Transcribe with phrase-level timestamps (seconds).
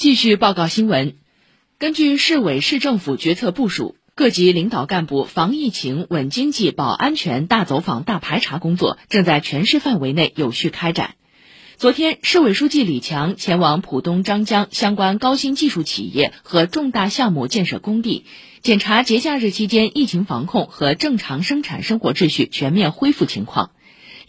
[0.00, 1.16] 继续报告新闻。
[1.76, 11.16] 根据市委市政府决策部署，各级领导干部防疫情、稳经济、保安全大走访、大排查工作正在全市范围内有序开展。
[11.76, 18.24] 昨天，市委书记李强前往浦东张江相关高新技术企业和重大项目建设工地，
[18.62, 23.72] 检查节假日期间疫情防控和正常生产生活秩序全面恢复情况。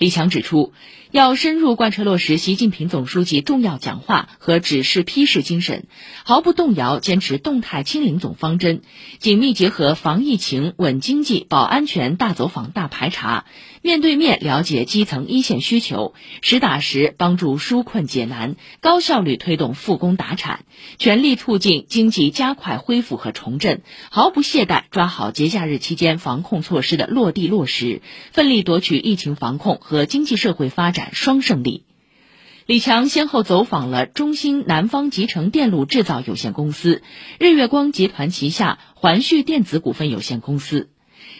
[0.00, 0.72] 李强指出，
[1.10, 5.88] 要深入贯彻落实习近平总书记重要讲话和指示批示精神，
[6.24, 8.80] 毫不动摇坚持动态清零总方针，
[9.18, 13.44] 紧密结合防疫情、稳经济、保安全大走访、大排查，
[13.82, 20.64] 面对面了解基层一线需求，实打实帮助纾困解难，高效率推动复工达产，
[20.96, 28.00] 全力促进经济加快恢复和重振，毫不懈怠抓好节假日期间防控措施的落地落实，
[28.32, 29.78] 奋力夺取疫情防控。
[29.90, 31.82] 和经济社会发展双胜利。
[32.64, 37.02] 李强先后走访了中兴南方集成电路制造有限公司、
[37.40, 40.90] 日月光集团旗下环旭电子股份有限公司，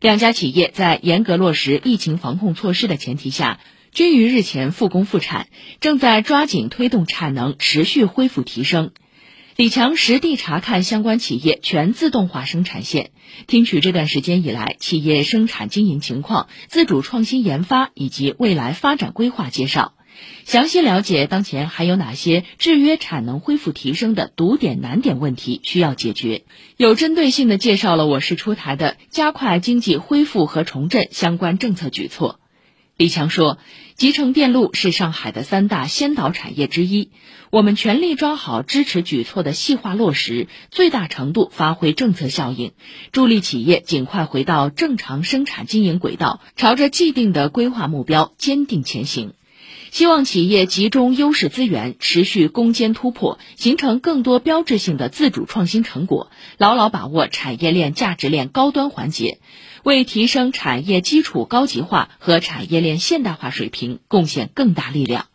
[0.00, 3.60] 两家企业在严格落实疫情防控措施的前提下，
[3.92, 5.46] 均于日前复工复产，
[5.78, 8.90] 正在抓紧推动产能持续恢复提升。
[9.62, 13.12] 李强实地查看相关企业全自动化生产线，
[13.46, 19.92] 听取这段时间以来企业生产经营情况、自主创新研发以及未来发展规划介绍，
[20.44, 26.42] 详细了解当前还有哪些制约产能恢复提升的堵点难点问题需要解决，
[26.76, 32.40] 有针对性的介绍了我市出台的加快经济恢复和重振相关政策举措。
[32.96, 33.58] 李强说
[33.96, 37.10] ：“集成电路是上海的三大先导产业之一，
[37.50, 42.72] 我们全力抓好支持举措的细化落实，最大程度发挥政策效应，
[43.10, 49.32] 助力企业尽快回到正常生产经营轨道，朝着既定的规划目标坚定前行。
[49.90, 59.38] 希望企业集中优势资源，持续攻坚突破，形成更多标志性的自主创新成果，牢牢把握产业链价值链高端环节。”
[59.84, 65.26] 为提升产业基础高级化和产业链现代化水平贡献更大力量。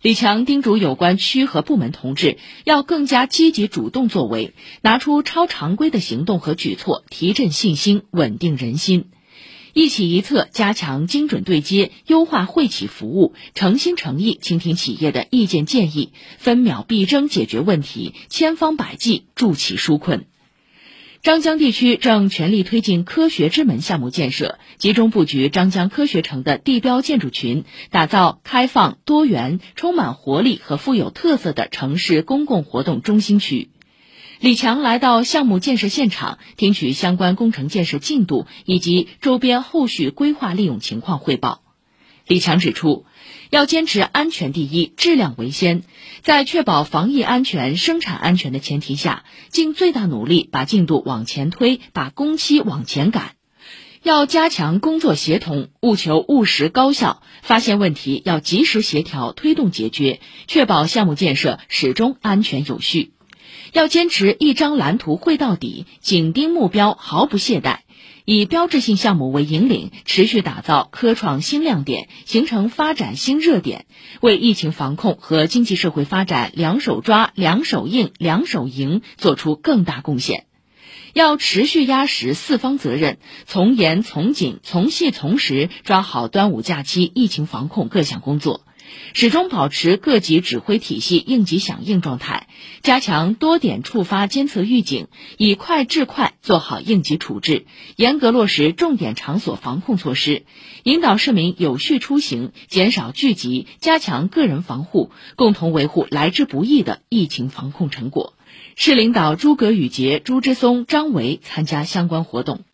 [0.00, 9.06] 李强叮嘱有关区和部门同志要更加积极主动作为，拿出超常规的行动和举措，提振信心，稳定人心。
[9.74, 20.26] 一企一策，加强精准对接，优化惠企服务，诚心诚意倾听企业的意见建议，分秒必争解决问题，千方百计助企纾困。
[21.22, 33.70] 张江地区正全力推进科学之门项目建设，集中布局张江科学城的地标建筑群，打造开放、多元、充满活力和富有特色的城市公共活动中心区。
[34.44, 41.62] 李强来到项目建设现场，听取相关工程建设进度以及周边后续规划利用情况汇报。
[42.26, 43.06] 李强指出，
[43.48, 45.82] 要坚持安全第一、质量为先，
[46.20, 53.36] 在确保防疫安全、生产安全的前提下，尽最大努力把进度往前推，把工期往前赶。
[54.02, 63.13] 要加强工作协同，务求务实高效，发现问题要及时协调推动解决，确保项目建设始终安全有序。
[63.74, 67.78] 要坚持一张蓝图绘到底，紧盯目标，毫不懈怠。
[68.24, 73.86] 以标志性项目为引领，持续打造科创新亮点，形成发展新热点，
[74.20, 80.46] 为疫情防控和经济社会发展两手抓、两手硬、两手赢做出更大贡献。
[81.12, 88.60] 要持续压实四方责任，从严从紧、从细从实抓好端午假期疫情防控各项工作。
[89.12, 92.48] 始终保持各级指挥体系应急响应状态，
[92.82, 95.08] 加强多点触发监测预警，
[95.38, 100.44] 以快制快做好应急处置，严格落实重点场所防控措施，
[100.82, 108.34] 引导市民有序出行，减少聚集，加强个人防护，共同维护来之不易的疫情防控成果。
[108.76, 112.64] 市领导诸葛宇杰、朱之松、张维参加相关活动。